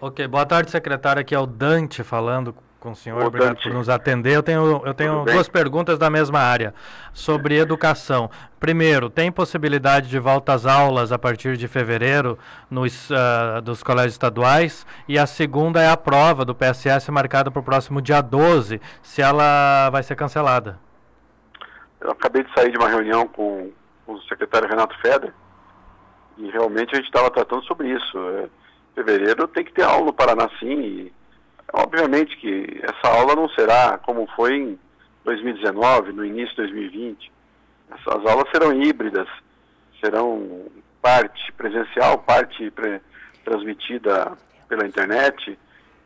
Ok, 0.00 0.26
boa 0.26 0.46
tarde, 0.46 0.72
secretário. 0.72 1.20
Aqui 1.20 1.32
é 1.32 1.38
o 1.38 1.46
Dante 1.46 2.02
falando 2.02 2.52
com 2.80 2.92
o 2.92 2.96
senhor. 2.96 3.22
Obrigado 3.24 3.60
por 3.62 3.72
nos 3.72 3.88
atender. 3.88 4.34
Eu 4.34 4.42
tenho, 4.42 4.82
eu 4.84 4.94
tenho 4.94 5.24
duas 5.24 5.48
perguntas 5.48 5.98
da 5.98 6.08
mesma 6.08 6.38
área 6.38 6.74
sobre 7.12 7.58
educação. 7.58 8.30
Primeiro, 8.60 9.10
tem 9.10 9.30
possibilidade 9.30 10.08
de 10.08 10.18
volta 10.18 10.52
às 10.52 10.66
aulas 10.66 11.12
a 11.12 11.18
partir 11.18 11.56
de 11.56 11.66
fevereiro 11.68 12.38
nos, 12.70 13.10
uh, 13.10 13.60
dos 13.62 13.82
colégios 13.82 14.14
estaduais? 14.14 14.86
E 15.06 15.18
a 15.18 15.26
segunda 15.26 15.82
é 15.82 15.88
a 15.88 15.96
prova 15.96 16.44
do 16.44 16.54
PSS 16.54 17.10
marcada 17.10 17.50
para 17.50 17.60
o 17.60 17.64
próximo 17.64 18.00
dia 18.00 18.20
12, 18.20 18.80
se 19.02 19.22
ela 19.22 19.90
vai 19.90 20.02
ser 20.02 20.16
cancelada. 20.16 20.78
Eu 22.00 22.12
acabei 22.12 22.44
de 22.44 22.52
sair 22.54 22.70
de 22.70 22.78
uma 22.78 22.88
reunião 22.88 23.26
com, 23.26 23.70
o 24.06 24.18
secretário 24.22 24.68
Renato 24.68 24.96
Feder 25.00 25.34
e 26.38 26.50
realmente 26.50 26.94
a 26.94 26.96
gente 26.96 27.06
estava 27.06 27.30
tratando 27.30 27.62
sobre 27.64 27.88
isso. 27.88 28.18
É, 28.18 28.48
fevereiro 28.94 29.46
tem 29.48 29.64
que 29.64 29.72
ter 29.72 29.82
aula 29.82 30.06
no 30.06 30.12
Paraná 30.12 30.48
sim 30.58 30.80
e 30.80 31.12
Obviamente 31.72 32.36
que 32.36 32.80
essa 32.82 33.14
aula 33.14 33.34
não 33.34 33.48
será 33.50 33.98
como 33.98 34.26
foi 34.34 34.56
em 34.56 34.78
2019, 35.24 36.12
no 36.12 36.24
início 36.24 36.50
de 36.50 36.62
2020. 36.62 37.32
Essas 37.90 38.26
aulas 38.26 38.50
serão 38.50 38.72
híbridas, 38.82 39.28
serão 40.02 40.66
parte 41.02 41.52
presencial, 41.52 42.18
parte 42.18 42.70
pre 42.70 43.00
transmitida 43.44 44.36
pela 44.68 44.86
internet. 44.86 45.58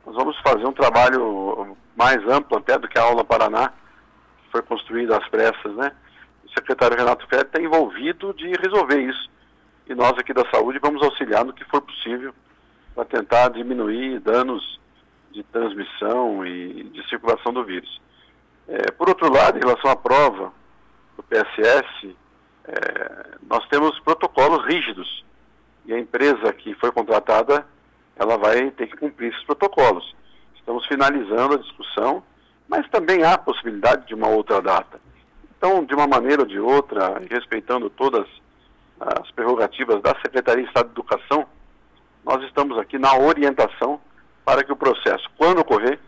Nós 0.06 0.14
vamos 0.14 0.36
fazer 0.40 0.64
um 0.66 0.72
trabalho 0.72 1.76
mais 1.96 2.18
amplo 2.28 2.58
até 2.58 2.78
do 2.78 2.88
que 2.88 2.98
a 2.98 3.02
aula 3.02 3.24
Paraná, 3.24 3.68
que 3.68 4.52
foi 4.52 4.62
construída 4.62 5.16
às 5.16 5.28
pressas, 5.28 5.74
né? 5.74 5.92
O 6.44 6.48
secretário 6.50 6.96
Renato 6.96 7.26
Ferreira 7.26 7.48
está 7.48 7.60
envolvido 7.60 8.32
de 8.34 8.52
resolver 8.56 9.00
isso. 9.00 9.30
E 9.88 9.94
nós 9.94 10.12
aqui 10.18 10.32
da 10.32 10.48
saúde 10.50 10.78
vamos 10.80 11.02
auxiliar 11.02 11.44
no 11.44 11.52
que 11.52 11.64
for 11.64 11.80
possível 11.80 12.32
para 12.94 13.04
tentar 13.04 13.48
diminuir 13.48 14.20
danos 14.20 14.80
de 15.32 15.42
transmissão 15.44 16.46
e 16.46 16.84
de 16.84 17.08
circulação 17.08 17.52
do 17.52 17.64
vírus. 17.64 18.00
É, 18.68 18.90
por 18.92 19.08
outro 19.08 19.32
lado, 19.32 19.58
em 19.58 19.60
relação 19.60 19.90
à 19.90 19.96
prova 19.96 20.52
do 21.16 21.22
PSS, 21.22 22.16
é, 22.64 23.36
nós 23.48 23.66
temos 23.68 23.98
protocolos 24.00 24.64
rígidos 24.66 25.24
e 25.84 25.92
a 25.92 25.98
empresa 25.98 26.52
que 26.52 26.74
foi 26.74 26.92
contratada, 26.92 27.66
ela 28.16 28.36
vai 28.36 28.70
ter 28.70 28.86
que 28.86 28.96
cumprir 28.96 29.32
esses 29.32 29.44
protocolos. 29.44 30.14
Estamos 30.54 30.86
finalizando 30.86 31.54
a 31.54 31.58
discussão, 31.58 32.22
mas 32.68 32.88
também 32.88 33.24
há 33.24 33.36
possibilidade 33.36 34.06
de 34.06 34.14
uma 34.14 34.28
outra 34.28 34.62
data. 34.62 35.00
Então, 35.56 35.84
de 35.84 35.94
uma 35.94 36.06
maneira 36.06 36.42
ou 36.42 36.48
de 36.48 36.58
outra, 36.58 37.20
respeitando 37.30 37.90
todas 37.90 38.26
as 39.00 39.30
prerrogativas 39.32 40.00
da 40.02 40.14
Secretaria 40.20 40.62
de 40.62 40.68
Estado 40.68 40.86
de 40.86 40.92
Educação, 40.92 41.46
nós 42.24 42.42
estamos 42.44 42.78
aqui 42.78 42.98
na 42.98 43.16
orientação 43.16 44.00
para 44.44 44.64
que 44.64 44.72
o 44.72 44.76
processo, 44.76 45.28
quando 45.36 45.60
ocorrer, 45.60 45.98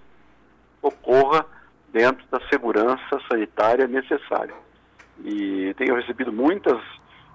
ocorra 0.82 1.46
dentro 1.92 2.24
da 2.30 2.40
segurança 2.48 3.20
sanitária 3.30 3.86
necessária. 3.86 4.54
E 5.24 5.72
tenho 5.78 5.94
recebido 5.94 6.32
muitas 6.32 6.80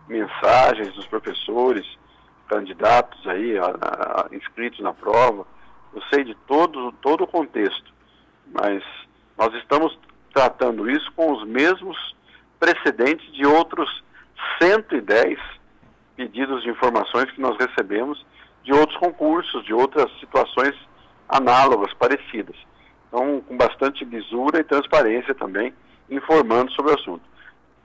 mensagens 0.08 0.94
dos 0.94 1.06
professores, 1.08 1.86
candidatos 2.48 3.26
aí, 3.28 3.58
a, 3.58 3.66
a, 3.66 4.28
inscritos 4.36 4.80
na 4.82 4.94
prova. 4.94 5.46
Eu 5.94 6.02
sei 6.14 6.24
de 6.24 6.36
todo, 6.48 6.92
todo 7.02 7.24
o 7.24 7.28
contexto, 7.28 7.94
mas 8.54 8.84
nós 9.38 9.54
estamos 9.56 9.98
tratando 10.34 10.90
isso 10.90 11.12
com 11.14 11.32
os 11.32 11.48
mesmos 11.48 12.16
precedentes 12.60 13.32
de 13.32 13.46
outros 13.46 14.04
110 14.62 15.40
pedidos 16.16 16.62
de 16.64 16.70
informações 16.70 17.32
que 17.32 17.40
nós 17.40 17.58
recebemos 17.58 18.26
de 18.64 18.74
outros 18.74 18.98
concursos, 18.98 19.64
de 19.64 19.74
outras 19.74 20.12
situações 20.20 20.76
análogas, 21.30 21.94
parecidas. 21.94 22.56
Então, 23.08 23.42
com 23.48 23.56
bastante 23.56 24.04
lisura 24.04 24.60
e 24.60 24.64
transparência 24.64 25.34
também, 25.36 25.74
informando 26.10 26.72
sobre 26.72 26.92
o 26.92 26.96
assunto. 26.96 27.22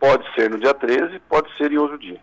Pode 0.00 0.24
ser 0.34 0.50
no 0.50 0.58
dia 0.58 0.74
13, 0.74 1.20
pode 1.28 1.54
ser 1.56 1.70
em 1.70 1.78
outro 1.78 1.98
dia. 1.98 2.20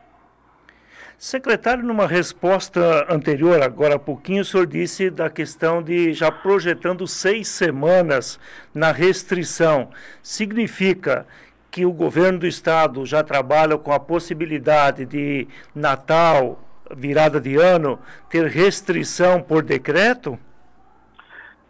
Secretário, 1.18 1.84
numa 1.84 2.08
resposta 2.08 3.06
anterior, 3.08 3.62
agora 3.62 3.96
há 3.96 4.00
pouquinho, 4.00 4.42
o 4.42 4.46
senhor 4.46 4.66
disse 4.66 5.08
da 5.12 5.30
questão 5.30 5.82
de 5.82 6.14
já 6.14 6.32
projetando 6.32 7.08
seis 7.08 7.48
semanas 7.48 8.40
na 8.74 8.92
restrição. 8.92 9.90
Significa 10.24 11.28
que 11.70 11.86
o 11.86 11.92
governo 11.92 12.40
do 12.40 12.48
estado 12.48 13.06
já 13.06 13.24
trabalha 13.24 13.78
com 13.78 13.94
a 13.94 14.00
possibilidade 14.00 15.06
de 15.06 15.48
Natal, 15.76 16.60
virada 16.96 17.40
de 17.40 17.56
ano, 17.56 18.00
ter 18.28 18.48
restrição 18.48 19.42
por 19.42 19.62
decreto? 19.62 20.40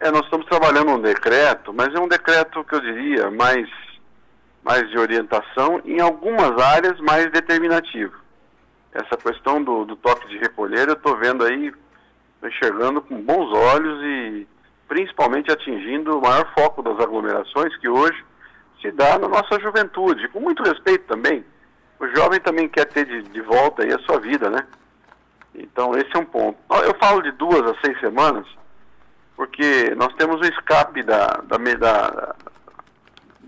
É, 0.02 0.10
nós 0.10 0.24
estamos 0.24 0.46
trabalhando 0.46 0.90
um 0.90 1.00
decreto, 1.00 1.72
mas 1.72 1.94
é 1.94 2.00
um 2.00 2.08
decreto 2.08 2.64
que 2.64 2.74
eu 2.74 2.80
diria 2.80 3.30
mais, 3.30 3.70
mais 4.60 4.90
de 4.90 4.98
orientação, 4.98 5.80
em 5.84 6.00
algumas 6.00 6.60
áreas 6.60 6.98
mais 6.98 7.30
determinativo. 7.30 8.12
Essa 8.92 9.16
questão 9.16 9.62
do, 9.62 9.84
do 9.84 9.94
toque 9.94 10.26
de 10.26 10.38
recolher, 10.38 10.88
eu 10.88 10.94
estou 10.94 11.16
vendo 11.18 11.44
aí, 11.44 11.72
enxergando 12.42 13.00
com 13.00 13.22
bons 13.22 13.56
olhos 13.56 14.02
e 14.02 14.48
principalmente 14.88 15.52
atingindo 15.52 16.18
o 16.18 16.20
maior 16.20 16.52
foco 16.52 16.82
das 16.82 16.98
aglomerações 16.98 17.76
que 17.76 17.88
hoje 17.88 18.24
se 18.80 18.90
dá 18.90 19.16
na 19.20 19.28
nossa 19.28 19.60
juventude, 19.60 20.28
com 20.30 20.40
muito 20.40 20.64
respeito 20.64 21.04
também. 21.06 21.44
O 22.00 22.08
jovem 22.08 22.40
também 22.40 22.68
quer 22.68 22.86
ter 22.86 23.06
de, 23.06 23.22
de 23.22 23.40
volta 23.40 23.84
aí 23.84 23.92
a 23.92 24.00
sua 24.00 24.18
vida, 24.18 24.50
né? 24.50 24.66
Então 25.54 25.96
esse 25.96 26.10
é 26.12 26.18
um 26.18 26.24
ponto. 26.24 26.58
Eu 26.84 26.94
falo 26.98 27.22
de 27.22 27.30
duas 27.30 27.62
a 27.62 27.80
seis 27.80 28.00
semanas, 28.00 28.48
porque 29.36 29.94
nós 29.96 30.14
temos 30.14 30.40
o 30.40 30.44
escape 30.44 31.02
da, 31.02 31.26
da, 31.44 31.56
da, 31.56 32.34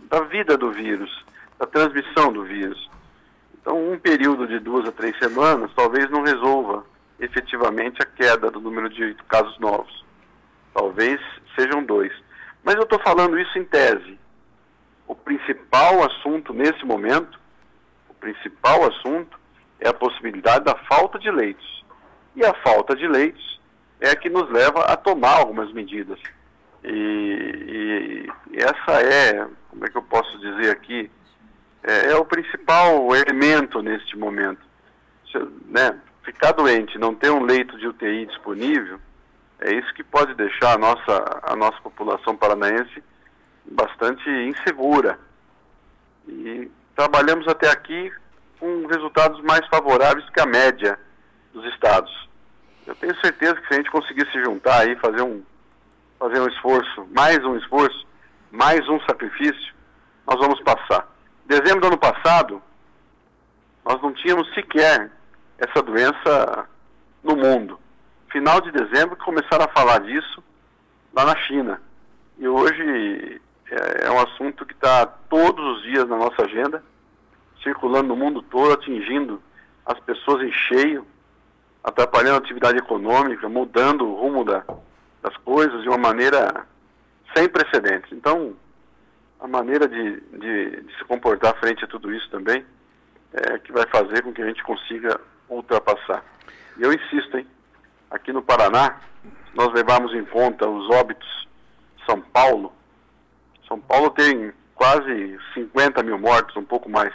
da 0.08 0.20
vida 0.22 0.56
do 0.56 0.70
vírus, 0.72 1.24
da 1.58 1.66
transmissão 1.66 2.32
do 2.32 2.44
vírus. 2.44 2.90
Então, 3.60 3.92
um 3.92 3.98
período 3.98 4.46
de 4.46 4.58
duas 4.58 4.86
a 4.88 4.92
três 4.92 5.16
semanas 5.18 5.70
talvez 5.74 6.10
não 6.10 6.22
resolva 6.22 6.84
efetivamente 7.18 8.02
a 8.02 8.06
queda 8.06 8.50
do 8.50 8.60
número 8.60 8.88
de 8.88 9.14
casos 9.28 9.58
novos. 9.58 10.04
Talvez 10.74 11.20
sejam 11.56 11.84
dois. 11.84 12.12
Mas 12.62 12.74
eu 12.74 12.82
estou 12.82 12.98
falando 13.00 13.38
isso 13.38 13.58
em 13.58 13.64
tese. 13.64 14.18
O 15.06 15.14
principal 15.14 16.02
assunto 16.02 16.52
nesse 16.52 16.84
momento, 16.84 17.38
o 18.08 18.14
principal 18.14 18.84
assunto 18.84 19.38
é 19.78 19.88
a 19.88 19.94
possibilidade 19.94 20.64
da 20.64 20.74
falta 20.88 21.18
de 21.18 21.30
leitos. 21.30 21.84
E 22.34 22.44
a 22.44 22.54
falta 22.62 22.96
de 22.96 23.06
leitos 23.06 23.60
é 24.04 24.14
que 24.14 24.28
nos 24.28 24.50
leva 24.50 24.80
a 24.80 24.96
tomar 24.96 25.38
algumas 25.38 25.72
medidas. 25.72 26.18
E, 26.82 28.28
e, 28.52 28.58
essa 28.58 29.02
é, 29.02 29.46
como 29.70 29.84
é 29.84 29.88
que 29.88 29.96
eu 29.96 30.02
posso 30.02 30.38
dizer 30.38 30.70
aqui, 30.70 31.10
é, 31.82 32.12
é 32.12 32.16
o 32.16 32.24
principal 32.24 33.14
elemento 33.16 33.82
neste 33.82 34.16
momento. 34.16 34.60
Se, 35.32 35.38
né, 35.66 35.98
ficar 36.22 36.52
doente, 36.52 36.98
não 36.98 37.14
ter 37.14 37.30
um 37.30 37.44
leito 37.44 37.78
de 37.78 37.86
UTI 37.86 38.26
disponível, 38.26 38.98
é 39.60 39.72
isso 39.72 39.94
que 39.94 40.04
pode 40.04 40.34
deixar 40.34 40.74
a 40.74 40.78
nossa, 40.78 41.40
a 41.42 41.56
nossa 41.56 41.80
população 41.80 42.36
paranaense 42.36 43.02
bastante 43.64 44.28
insegura. 44.28 45.18
E 46.28 46.70
trabalhamos 46.94 47.48
até 47.48 47.70
aqui 47.70 48.12
com 48.60 48.86
resultados 48.86 49.40
mais 49.42 49.66
favoráveis 49.68 50.28
que 50.30 50.40
a 50.40 50.46
média 50.46 50.98
dos 51.52 51.64
estados. 51.72 52.28
Eu 52.86 52.94
tenho 52.96 53.18
certeza 53.20 53.54
que 53.56 53.66
se 53.66 53.74
a 53.74 53.76
gente 53.76 53.90
conseguir 53.90 54.30
se 54.30 54.42
juntar 54.44 54.80
aí, 54.80 54.94
fazer 54.96 55.22
um, 55.22 55.42
fazer 56.18 56.40
um 56.40 56.48
esforço, 56.48 57.08
mais 57.12 57.42
um 57.44 57.56
esforço, 57.56 58.06
mais 58.50 58.86
um 58.88 59.00
sacrifício, 59.00 59.74
nós 60.26 60.38
vamos 60.38 60.60
passar. 60.60 61.08
Dezembro 61.46 61.80
do 61.80 61.86
ano 61.88 61.98
passado, 61.98 62.62
nós 63.84 64.00
não 64.02 64.12
tínhamos 64.12 64.52
sequer 64.54 65.10
essa 65.58 65.82
doença 65.82 66.68
no 67.22 67.36
mundo. 67.36 67.78
Final 68.30 68.60
de 68.60 68.70
dezembro 68.70 69.16
começaram 69.16 69.64
a 69.64 69.68
falar 69.68 70.00
disso 70.00 70.42
lá 71.14 71.24
na 71.24 71.36
China. 71.36 71.80
E 72.38 72.46
hoje 72.46 73.40
é, 73.70 74.06
é 74.06 74.10
um 74.10 74.20
assunto 74.20 74.66
que 74.66 74.74
está 74.74 75.06
todos 75.06 75.78
os 75.78 75.82
dias 75.84 76.06
na 76.08 76.16
nossa 76.16 76.42
agenda, 76.42 76.82
circulando 77.62 78.08
no 78.08 78.16
mundo 78.16 78.42
todo, 78.42 78.72
atingindo 78.72 79.42
as 79.86 79.98
pessoas 80.00 80.42
em 80.42 80.52
cheio 80.52 81.06
atrapalhando 81.84 82.36
a 82.36 82.38
atividade 82.38 82.78
econômica, 82.78 83.46
mudando 83.46 84.06
o 84.06 84.14
rumo 84.14 84.42
da, 84.42 84.64
das 85.22 85.36
coisas 85.38 85.82
de 85.82 85.88
uma 85.88 85.98
maneira 85.98 86.66
sem 87.36 87.46
precedentes. 87.48 88.10
Então, 88.10 88.56
a 89.38 89.46
maneira 89.46 89.86
de, 89.86 90.20
de, 90.20 90.80
de, 90.82 90.96
se 90.96 91.04
comportar 91.04 91.54
frente 91.60 91.84
a 91.84 91.88
tudo 91.88 92.10
isso 92.12 92.28
também 92.30 92.64
é 93.34 93.58
que 93.58 93.70
vai 93.70 93.86
fazer 93.88 94.22
com 94.22 94.32
que 94.32 94.40
a 94.40 94.46
gente 94.46 94.62
consiga 94.62 95.20
ultrapassar. 95.48 96.24
E 96.78 96.82
eu 96.82 96.92
insisto, 96.92 97.36
hein? 97.36 97.46
Aqui 98.10 98.32
no 98.32 98.42
Paraná, 98.42 99.00
nós 99.54 99.72
levamos 99.74 100.14
em 100.14 100.24
conta 100.24 100.68
os 100.68 100.88
óbitos 100.88 101.48
de 101.98 102.06
São 102.06 102.20
Paulo. 102.20 102.72
São 103.68 103.78
Paulo 103.78 104.10
tem 104.10 104.52
quase 104.74 105.38
50 105.52 106.02
mil 106.02 106.18
mortos, 106.18 106.56
um 106.56 106.64
pouco 106.64 106.88
mais. 106.88 107.12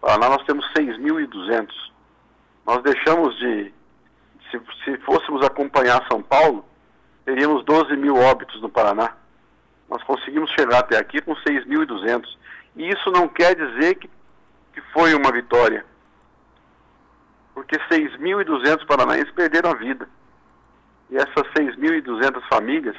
Paraná 0.00 0.30
nós 0.30 0.44
temos 0.44 0.64
6.200. 0.72 1.68
Nós 2.66 2.82
deixamos 2.82 3.38
de, 3.38 3.72
se, 4.50 4.60
se 4.84 4.98
fôssemos 4.98 5.46
acompanhar 5.46 6.04
São 6.10 6.20
Paulo, 6.20 6.64
teríamos 7.24 7.64
12 7.64 7.96
mil 7.96 8.16
óbitos 8.16 8.60
no 8.60 8.68
Paraná. 8.68 9.14
Nós 9.88 10.02
conseguimos 10.02 10.50
chegar 10.50 10.80
até 10.80 10.98
aqui 10.98 11.20
com 11.22 11.32
6.200. 11.36 12.26
E 12.74 12.88
isso 12.88 13.10
não 13.12 13.28
quer 13.28 13.54
dizer 13.54 13.94
que, 13.94 14.10
que 14.74 14.80
foi 14.92 15.14
uma 15.14 15.30
vitória. 15.30 15.86
Porque 17.54 17.76
6.200 17.88 18.84
paranaenses 18.84 19.30
perderam 19.30 19.70
a 19.70 19.74
vida. 19.74 20.08
E 21.08 21.16
essas 21.16 21.46
6.200 21.56 22.42
famílias 22.48 22.96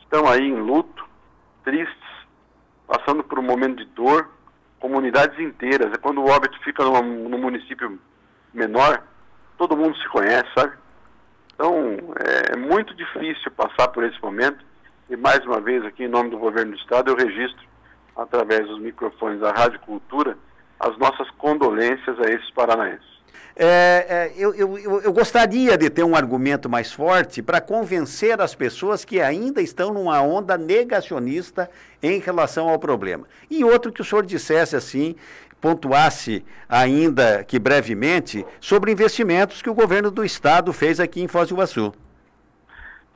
estão 0.00 0.28
aí 0.28 0.46
em 0.46 0.60
luto, 0.60 1.08
tristes, 1.64 1.96
passando 2.86 3.24
por 3.24 3.38
um 3.38 3.42
momento 3.42 3.78
de 3.78 3.86
dor, 3.86 4.28
comunidades 4.78 5.38
inteiras. 5.38 5.92
É 5.94 5.96
quando 5.96 6.20
o 6.20 6.28
óbito 6.28 6.60
fica 6.62 6.84
num, 6.84 7.30
num 7.30 7.38
município 7.38 7.98
menor, 8.52 9.02
todo 9.56 9.76
mundo 9.76 9.96
se 9.98 10.08
conhece, 10.08 10.48
sabe? 10.56 10.72
Então, 11.54 11.96
é, 12.18 12.54
é 12.54 12.56
muito 12.56 12.94
difícil 12.94 13.50
passar 13.52 13.88
por 13.88 14.04
esse 14.04 14.20
momento. 14.22 14.64
E 15.08 15.16
mais 15.16 15.44
uma 15.44 15.60
vez, 15.60 15.84
aqui 15.84 16.04
em 16.04 16.08
nome 16.08 16.30
do 16.30 16.38
governo 16.38 16.72
do 16.72 16.78
Estado, 16.78 17.10
eu 17.10 17.16
registro, 17.16 17.62
através 18.16 18.66
dos 18.66 18.80
microfones 18.80 19.40
da 19.40 19.52
Rádio 19.52 19.78
Cultura, 19.80 20.36
as 20.80 20.96
nossas 20.98 21.30
condolências 21.32 22.18
a 22.18 22.30
esses 22.30 22.50
paranaenses. 22.50 23.21
É, 23.54 23.64
é, 24.08 24.32
eu, 24.36 24.54
eu, 24.54 25.00
eu, 25.02 25.12
gostaria 25.12 25.76
de 25.76 25.90
ter 25.90 26.02
um 26.02 26.16
argumento 26.16 26.70
mais 26.70 26.90
forte 26.90 27.42
para 27.42 27.60
convencer 27.60 28.40
as 28.40 28.54
pessoas 28.54 29.04
que 29.04 29.20
ainda 29.20 29.60
estão 29.60 29.92
numa 29.92 30.22
onda 30.22 30.56
negacionista 30.56 31.70
em 32.02 32.18
relação 32.18 32.68
ao 32.68 32.78
problema. 32.78 33.26
E 33.50 33.62
outro 33.62 33.92
que 33.92 34.00
o 34.00 34.04
senhor 34.04 34.24
dissesse 34.24 34.74
assim, 34.74 35.14
pontuasse 35.60 36.44
ainda 36.68 37.44
que 37.44 37.58
brevemente 37.58 38.44
sobre 38.58 38.90
investimentos 38.90 39.60
que 39.60 39.70
o 39.70 39.74
governo 39.74 40.10
do 40.10 40.24
estado 40.24 40.72
fez 40.72 40.98
aqui 40.98 41.22
em 41.22 41.28
Foz 41.28 41.48
do 41.48 41.54
Iguaçu. 41.54 41.92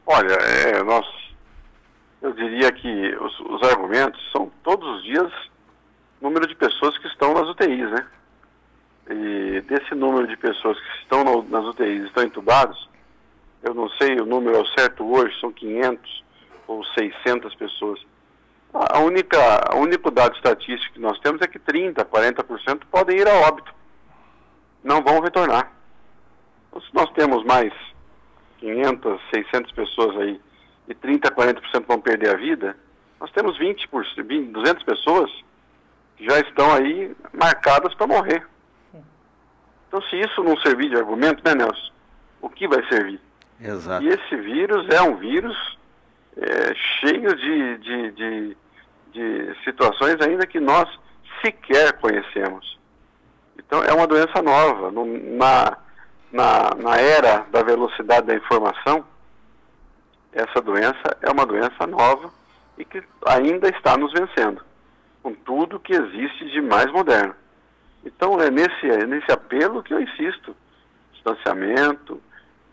Olha, 0.07 0.35
é, 0.35 0.83
nós, 0.83 1.07
eu 2.21 2.33
diria 2.35 2.71
que 2.71 3.17
os, 3.17 3.41
os 3.41 3.69
argumentos 3.69 4.21
são 4.33 4.51
todos 4.63 4.87
os 4.97 5.03
dias 5.03 5.33
número 6.21 6.47
de 6.47 6.55
pessoas 6.55 6.97
que 6.99 7.09
estão 7.09 7.35
nas 7.35 7.49
UTIs, 7.49 7.91
né? 7.91 8.07
E 9.09 9.61
desse 9.63 9.95
número 9.95 10.27
de 10.27 10.37
pessoas 10.37 10.79
que 10.79 10.99
estão 11.03 11.23
no, 11.23 11.43
nas 11.49 11.65
UTIs 11.65 12.05
estão 12.05 12.25
entubados, 12.25 12.89
eu 13.63 13.73
não 13.75 13.89
sei 13.91 14.21
o 14.21 14.27
número 14.27 14.59
ao 14.59 14.67
certo 14.67 15.05
hoje, 15.05 15.39
são 15.41 15.53
500 15.53 16.25
ou 16.67 16.85
600 16.85 17.55
pessoas. 17.55 18.01
A 18.73 18.99
única, 18.99 19.39
a 19.71 19.77
único 19.77 20.11
dado 20.11 20.35
estatístico 20.35 20.95
que 20.95 21.01
nós 21.01 21.19
temos 21.21 21.41
é 21.41 21.47
que 21.47 21.59
30%, 21.59 22.05
40% 22.05 22.83
podem 22.91 23.19
ir 23.19 23.29
a 23.29 23.35
óbito. 23.49 23.73
Não 24.83 25.03
vão 25.03 25.21
retornar. 25.21 25.73
Então, 26.69 26.81
se 26.81 26.95
nós 26.95 27.11
temos 27.13 27.45
mais 27.45 27.73
500, 28.59 29.21
600 29.33 29.73
pessoas 29.73 30.17
aí 30.19 30.41
e 30.89 30.95
30%, 30.95 31.31
40% 31.31 31.87
vão 31.87 32.01
perder 32.01 32.35
a 32.35 32.37
vida, 32.37 32.77
nós 33.21 33.31
temos 33.33 33.57
20, 33.57 33.89
20 34.17 34.53
200 34.53 34.83
pessoas 34.83 35.31
que 36.17 36.25
já 36.25 36.39
estão 36.41 36.75
aí 36.75 37.15
marcadas 37.33 37.95
para 37.95 38.07
morrer. 38.07 38.47
Então, 39.89 40.03
se 40.03 40.17
isso 40.17 40.43
não 40.43 40.57
servir 40.59 40.91
de 40.91 40.97
argumento, 40.97 41.43
né, 41.45 41.55
Nelson? 41.55 41.93
O 42.41 42.49
que 42.49 42.67
vai 42.69 42.87
servir? 42.89 43.21
Exato. 43.61 44.05
E 44.05 44.09
esse 44.09 44.37
vírus 44.37 44.89
é 44.91 45.01
um 45.01 45.17
vírus 45.17 45.79
é, 46.37 46.75
cheio 46.75 47.35
de, 47.35 47.79
de, 47.79 48.11
de, 48.13 48.57
de 49.13 49.57
situações 49.65 50.21
ainda 50.21 50.47
que 50.47 50.61
nós 50.61 50.89
sequer 51.41 51.95
conhecemos. 51.95 52.79
Então, 53.59 53.83
é 53.83 53.93
uma 53.93 54.07
doença 54.07 54.43
nova. 54.43 54.91
No, 54.91 55.07
na, 55.37 55.77
na, 56.31 56.71
na 56.77 56.97
era 56.97 57.47
da 57.51 57.63
velocidade 57.63 58.27
da 58.27 58.35
informação, 58.35 59.05
essa 60.33 60.61
doença 60.61 61.17
é 61.23 61.31
uma 61.31 61.47
doença 61.47 61.87
nova 61.87 62.31
e 62.77 62.85
que 62.85 63.03
ainda 63.27 63.69
está 63.69 63.97
nos 63.97 64.13
vencendo, 64.13 64.63
com 65.23 65.33
tudo 65.33 65.81
que 65.81 65.95
existe 65.95 66.51
de 66.51 66.61
mais 66.61 66.93
moderno. 66.93 67.35
Então 68.07 68.41
é 68.41 68.51
nesse, 68.51 68.89
é 68.89 69.05
nesse 69.05 69.31
apelo 69.33 69.83
que 69.83 69.93
eu 69.93 70.01
insisto. 70.01 70.57
Distanciamento, 71.13 72.23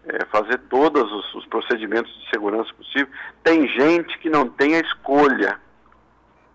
é, 0.05 0.25
fazer 0.25 0.59
todos 0.69 1.11
os, 1.11 1.33
os, 1.33 1.45
procedimentos 1.47 2.13
de 2.21 2.29
segurança 2.29 2.71
possível. 2.75 3.07
Tem 3.43 3.67
gente 3.67 4.17
que 4.19 4.29
não 4.29 4.47
tem 4.47 4.75
a 4.75 4.81
escolha 4.81 5.59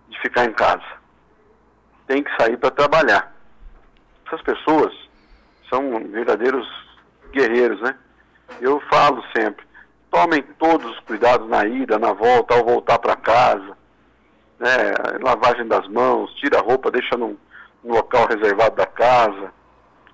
de 0.09 0.19
ficar 0.21 0.45
em 0.45 0.53
casa. 0.53 0.87
Tem 2.07 2.23
que 2.23 2.31
sair 2.37 2.57
para 2.57 2.71
trabalhar. 2.71 3.35
Essas 4.27 4.41
pessoas 4.43 4.95
são 5.69 5.99
verdadeiros 6.11 6.67
guerreiros, 7.33 7.81
né? 7.81 7.95
Eu 8.61 8.81
falo 8.89 9.23
sempre, 9.37 9.67
tomem 10.11 10.43
todos 10.59 10.91
os 10.91 11.01
cuidados 11.01 11.49
na 11.49 11.67
ida, 11.67 11.99
na 11.99 12.13
volta, 12.13 12.55
ao 12.55 12.65
voltar 12.65 12.99
para 12.99 13.17
casa. 13.17 13.77
Né? 14.59 14.69
Lavagem 15.21 15.67
das 15.67 15.87
mãos, 15.89 16.33
tira 16.35 16.59
a 16.59 16.63
roupa, 16.63 16.91
deixa 16.91 17.17
num, 17.17 17.37
no 17.89 17.95
local 17.95 18.27
reservado 18.29 18.77
da 18.77 18.87
casa. 18.87 19.51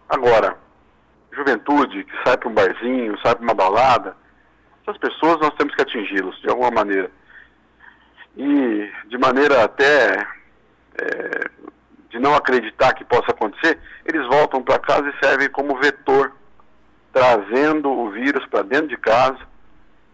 Agora, 0.09 0.57
juventude 1.33 2.05
que 2.05 2.13
sai 2.25 2.37
para 2.37 2.49
um 2.49 2.55
barzinho, 2.55 3.19
sai 3.21 3.35
para 3.35 3.43
uma 3.43 3.55
balada, 3.55 4.17
essas 4.83 4.97
pessoas 4.99 5.41
nós 5.41 5.53
temos 5.59 5.75
que 5.75 5.83
atingi-los 5.83 6.41
de 6.41 6.49
alguma 6.49 6.71
maneira. 6.71 7.11
E 8.37 8.91
de 9.07 9.19
maneira 9.19 9.65
até 9.65 10.25
é, 10.97 11.51
de 12.11 12.19
não 12.21 12.35
acreditar 12.35 12.95
que 12.95 13.05
possa 13.05 13.33
acontecer, 13.33 13.79
eles 14.05 14.25
voltam 14.29 14.63
para 14.63 14.79
casa 14.79 15.09
e 15.09 15.27
servem 15.27 15.51
como 15.51 15.81
vetor, 15.81 16.33
trazendo 17.13 17.91
o 17.91 18.11
vírus 18.11 18.47
para 18.47 18.63
dentro 18.63 18.89
de 18.89 18.97
casa 18.97 19.39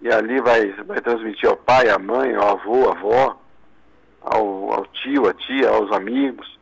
e 0.01 0.11
ali 0.11 0.41
vai, 0.41 0.73
vai 0.85 1.01
transmitir 1.01 1.49
ao 1.49 1.57
pai, 1.57 1.91
à 1.91 1.99
mãe, 1.99 2.35
ao 2.35 2.53
avô, 2.53 2.89
à 2.89 2.93
avó, 2.93 3.41
ao, 4.23 4.73
ao 4.73 4.87
tio, 4.87 5.29
à 5.29 5.35
tia, 5.35 5.69
aos 5.69 5.93
amigos. 5.93 6.60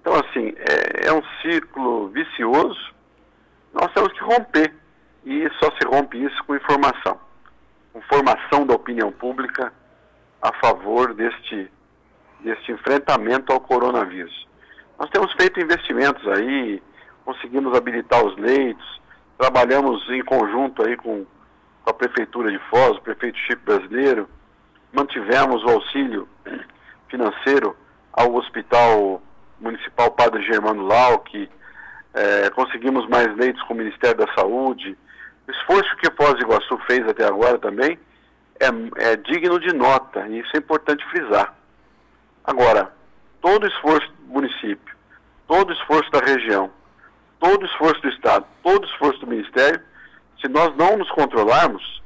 Então, 0.00 0.12
assim, 0.14 0.54
é, 0.58 1.08
é 1.08 1.12
um 1.12 1.22
ciclo 1.40 2.08
vicioso, 2.08 2.94
nós 3.72 3.92
temos 3.92 4.12
que 4.12 4.22
romper. 4.22 4.72
E 5.24 5.50
só 5.58 5.70
se 5.72 5.84
rompe 5.86 6.22
isso 6.22 6.44
com 6.44 6.54
informação. 6.54 7.18
Com 7.92 8.00
formação 8.02 8.64
da 8.64 8.74
opinião 8.74 9.10
pública 9.10 9.72
a 10.40 10.52
favor 10.60 11.12
deste, 11.14 11.68
deste 12.40 12.70
enfrentamento 12.70 13.52
ao 13.52 13.60
coronavírus. 13.60 14.46
Nós 14.98 15.10
temos 15.10 15.32
feito 15.32 15.60
investimentos 15.60 16.26
aí, 16.28 16.80
conseguimos 17.24 17.76
habilitar 17.76 18.24
os 18.24 18.36
leitos, 18.36 19.00
trabalhamos 19.36 20.08
em 20.10 20.22
conjunto 20.22 20.86
aí 20.86 20.96
com, 20.96 21.26
com 21.82 21.90
a 21.90 21.94
Prefeitura 21.94 22.52
de 22.52 22.58
Foz, 22.70 22.96
o 22.96 23.02
prefeito 23.02 23.36
Chico 23.38 23.62
Brasileiro, 23.64 24.28
mantivemos 24.92 25.64
o 25.64 25.70
auxílio 25.70 26.28
financeiro 27.08 27.76
ao 28.12 28.32
Hospital 28.34 29.20
Municipal 29.60 30.10
Padre 30.12 30.42
Germano 30.42 30.82
Lau, 30.82 31.20
que 31.20 31.48
é, 32.14 32.50
conseguimos 32.50 33.06
mais 33.08 33.34
leitos 33.36 33.62
com 33.62 33.74
o 33.74 33.76
Ministério 33.76 34.16
da 34.16 34.32
Saúde. 34.34 34.96
O 35.46 35.50
esforço 35.50 35.96
que 35.96 36.08
o 36.08 36.14
Foz 36.16 36.34
do 36.34 36.42
Iguaçu 36.42 36.78
fez 36.86 37.06
até 37.08 37.24
agora 37.24 37.58
também 37.58 37.98
é, 38.60 39.10
é 39.10 39.16
digno 39.16 39.60
de 39.60 39.72
nota, 39.72 40.26
e 40.28 40.40
isso 40.40 40.50
é 40.54 40.58
importante 40.58 41.04
frisar. 41.10 41.54
Agora, 42.44 42.92
todo 43.40 43.66
esforço 43.66 44.10
do 44.12 44.32
município, 44.32 44.96
todo 45.46 45.72
esforço 45.72 46.10
da 46.10 46.20
região, 46.20 46.70
todo 47.38 47.66
esforço 47.66 48.00
do 48.00 48.08
Estado, 48.08 48.46
todo 48.62 48.86
esforço 48.86 49.20
do 49.20 49.26
Ministério, 49.26 49.80
se 50.40 50.48
nós 50.48 50.74
não 50.76 50.96
nos 50.96 51.10
controlarmos, 51.10 52.02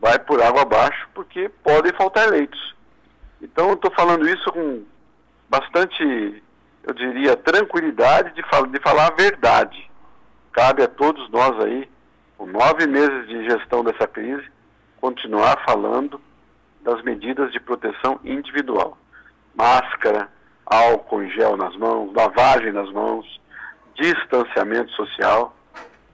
vai 0.00 0.18
por 0.18 0.42
água 0.42 0.62
abaixo, 0.62 1.08
porque 1.14 1.48
podem 1.62 1.92
faltar 1.92 2.28
leitos. 2.28 2.74
Então, 3.40 3.68
eu 3.68 3.74
estou 3.74 3.90
falando 3.92 4.28
isso 4.28 4.50
com 4.52 4.82
bastante 5.48 6.42
eu 6.86 6.94
diria, 6.94 7.36
tranquilidade 7.36 8.32
de, 8.34 8.42
fal 8.48 8.64
de 8.64 8.78
falar 8.78 9.08
a 9.08 9.14
verdade. 9.14 9.90
Cabe 10.52 10.84
a 10.84 10.88
todos 10.88 11.28
nós 11.30 11.58
aí, 11.64 11.90
com 12.38 12.46
nove 12.46 12.86
meses 12.86 13.26
de 13.26 13.44
gestão 13.44 13.82
dessa 13.82 14.06
crise, 14.06 14.46
continuar 15.00 15.64
falando 15.64 16.20
das 16.82 17.02
medidas 17.02 17.50
de 17.50 17.58
proteção 17.58 18.20
individual. 18.24 18.96
Máscara, 19.54 20.28
álcool 20.64 21.24
em 21.24 21.30
gel 21.30 21.56
nas 21.56 21.76
mãos, 21.76 22.14
lavagem 22.14 22.72
nas 22.72 22.90
mãos, 22.92 23.40
distanciamento 23.96 24.92
social 24.92 25.56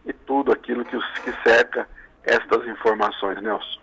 e 0.07 0.13
tudo 0.13 0.53
aquilo 0.53 0.87
que, 0.87 0.99
que 1.23 1.33
cerca 1.47 1.87
estas 2.25 2.67
informações, 2.67 3.43
Nelson. 3.43 3.81